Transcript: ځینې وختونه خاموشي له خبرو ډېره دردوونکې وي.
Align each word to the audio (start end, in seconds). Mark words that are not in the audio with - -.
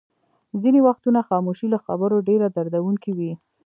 ځینې 0.61 0.79
وختونه 0.87 1.19
خاموشي 1.29 1.67
له 1.73 1.79
خبرو 1.85 2.17
ډېره 2.27 2.47
دردوونکې 2.55 3.11
وي. 3.17 3.31